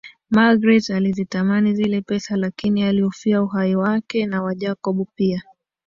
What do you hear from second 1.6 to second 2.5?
zile pesa